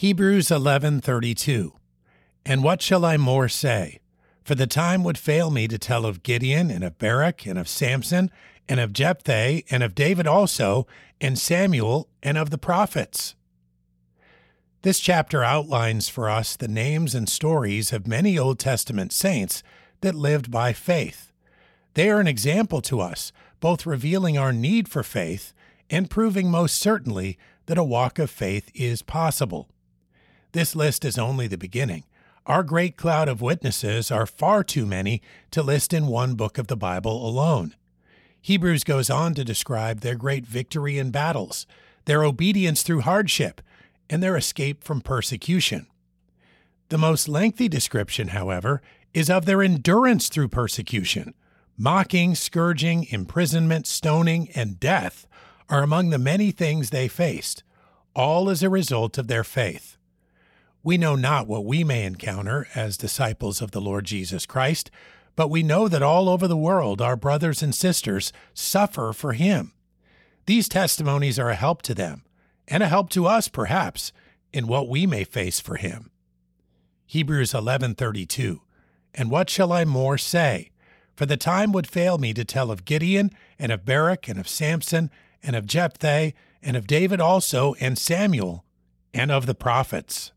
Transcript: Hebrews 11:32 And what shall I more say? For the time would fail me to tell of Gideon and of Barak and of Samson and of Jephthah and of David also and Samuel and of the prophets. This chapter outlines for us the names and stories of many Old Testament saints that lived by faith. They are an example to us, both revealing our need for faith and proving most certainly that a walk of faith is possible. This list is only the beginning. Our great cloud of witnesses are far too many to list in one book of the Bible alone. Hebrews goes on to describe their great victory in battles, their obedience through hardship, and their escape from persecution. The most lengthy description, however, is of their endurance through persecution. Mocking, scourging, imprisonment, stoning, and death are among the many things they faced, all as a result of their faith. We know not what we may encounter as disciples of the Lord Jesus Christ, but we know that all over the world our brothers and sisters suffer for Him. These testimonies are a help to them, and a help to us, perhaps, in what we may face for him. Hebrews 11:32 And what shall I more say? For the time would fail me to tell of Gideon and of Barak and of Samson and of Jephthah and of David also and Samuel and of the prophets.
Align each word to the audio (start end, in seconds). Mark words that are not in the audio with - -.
Hebrews 0.00 0.46
11:32 0.46 1.72
And 2.46 2.62
what 2.62 2.80
shall 2.80 3.04
I 3.04 3.16
more 3.16 3.48
say? 3.48 3.98
For 4.44 4.54
the 4.54 4.68
time 4.68 5.02
would 5.02 5.18
fail 5.18 5.50
me 5.50 5.66
to 5.66 5.76
tell 5.76 6.06
of 6.06 6.22
Gideon 6.22 6.70
and 6.70 6.84
of 6.84 6.98
Barak 6.98 7.46
and 7.46 7.58
of 7.58 7.66
Samson 7.66 8.30
and 8.68 8.78
of 8.78 8.92
Jephthah 8.92 9.62
and 9.68 9.82
of 9.82 9.96
David 9.96 10.28
also 10.28 10.86
and 11.20 11.36
Samuel 11.36 12.08
and 12.22 12.38
of 12.38 12.50
the 12.50 12.58
prophets. 12.58 13.34
This 14.82 15.00
chapter 15.00 15.42
outlines 15.42 16.08
for 16.08 16.30
us 16.30 16.54
the 16.54 16.68
names 16.68 17.12
and 17.12 17.28
stories 17.28 17.92
of 17.92 18.06
many 18.06 18.38
Old 18.38 18.60
Testament 18.60 19.12
saints 19.12 19.64
that 20.02 20.14
lived 20.14 20.48
by 20.48 20.72
faith. 20.72 21.32
They 21.94 22.08
are 22.08 22.20
an 22.20 22.28
example 22.28 22.80
to 22.82 23.00
us, 23.00 23.32
both 23.58 23.84
revealing 23.84 24.38
our 24.38 24.52
need 24.52 24.88
for 24.88 25.02
faith 25.02 25.52
and 25.90 26.08
proving 26.08 26.52
most 26.52 26.76
certainly 26.76 27.36
that 27.66 27.78
a 27.78 27.82
walk 27.82 28.20
of 28.20 28.30
faith 28.30 28.70
is 28.76 29.02
possible. 29.02 29.68
This 30.52 30.74
list 30.74 31.04
is 31.04 31.18
only 31.18 31.46
the 31.46 31.58
beginning. 31.58 32.04
Our 32.46 32.62
great 32.62 32.96
cloud 32.96 33.28
of 33.28 33.42
witnesses 33.42 34.10
are 34.10 34.24
far 34.24 34.64
too 34.64 34.86
many 34.86 35.20
to 35.50 35.62
list 35.62 35.92
in 35.92 36.06
one 36.06 36.34
book 36.34 36.56
of 36.56 36.68
the 36.68 36.76
Bible 36.76 37.28
alone. 37.28 37.74
Hebrews 38.40 38.84
goes 38.84 39.10
on 39.10 39.34
to 39.34 39.44
describe 39.44 40.00
their 40.00 40.14
great 40.14 40.46
victory 40.46 40.98
in 40.98 41.10
battles, 41.10 41.66
their 42.06 42.24
obedience 42.24 42.82
through 42.82 43.02
hardship, 43.02 43.60
and 44.08 44.22
their 44.22 44.36
escape 44.36 44.82
from 44.82 45.02
persecution. 45.02 45.86
The 46.88 46.96
most 46.96 47.28
lengthy 47.28 47.68
description, 47.68 48.28
however, 48.28 48.80
is 49.12 49.28
of 49.28 49.44
their 49.44 49.62
endurance 49.62 50.30
through 50.30 50.48
persecution. 50.48 51.34
Mocking, 51.76 52.34
scourging, 52.34 53.06
imprisonment, 53.10 53.86
stoning, 53.86 54.48
and 54.54 54.80
death 54.80 55.26
are 55.68 55.82
among 55.82 56.08
the 56.08 56.18
many 56.18 56.50
things 56.50 56.88
they 56.88 57.08
faced, 57.08 57.62
all 58.14 58.48
as 58.48 58.62
a 58.62 58.70
result 58.70 59.18
of 59.18 59.28
their 59.28 59.44
faith. 59.44 59.97
We 60.82 60.96
know 60.96 61.16
not 61.16 61.46
what 61.46 61.64
we 61.64 61.84
may 61.84 62.04
encounter 62.04 62.68
as 62.74 62.96
disciples 62.96 63.60
of 63.60 63.72
the 63.72 63.80
Lord 63.80 64.04
Jesus 64.04 64.46
Christ, 64.46 64.90
but 65.36 65.50
we 65.50 65.62
know 65.62 65.88
that 65.88 66.02
all 66.02 66.28
over 66.28 66.48
the 66.48 66.56
world 66.56 67.00
our 67.00 67.16
brothers 67.16 67.62
and 67.62 67.74
sisters 67.74 68.32
suffer 68.54 69.12
for 69.12 69.32
Him. 69.32 69.72
These 70.48 70.68
testimonies 70.68 71.38
are 71.38 71.50
a 71.50 71.54
help 71.54 71.82
to 71.82 71.94
them, 71.94 72.24
and 72.66 72.82
a 72.82 72.88
help 72.88 73.10
to 73.10 73.26
us, 73.26 73.48
perhaps, 73.48 74.12
in 74.50 74.66
what 74.66 74.88
we 74.88 75.06
may 75.06 75.22
face 75.22 75.60
for 75.60 75.76
him. 75.76 76.10
Hebrews 77.04 77.52
11:32 77.52 78.60
And 79.14 79.30
what 79.30 79.50
shall 79.50 79.72
I 79.72 79.84
more 79.84 80.16
say? 80.16 80.70
For 81.14 81.26
the 81.26 81.36
time 81.36 81.72
would 81.72 81.86
fail 81.86 82.16
me 82.16 82.32
to 82.32 82.46
tell 82.46 82.70
of 82.70 82.84
Gideon 82.84 83.30
and 83.58 83.72
of 83.72 83.84
Barak 83.84 84.26
and 84.26 84.38
of 84.38 84.48
Samson 84.48 85.10
and 85.42 85.54
of 85.54 85.66
Jephthah 85.66 86.32
and 86.62 86.76
of 86.76 86.86
David 86.86 87.20
also 87.20 87.74
and 87.74 87.98
Samuel 87.98 88.64
and 89.12 89.30
of 89.30 89.46
the 89.46 89.54
prophets. 89.54 90.32